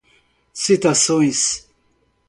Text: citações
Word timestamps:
citações 0.63 1.45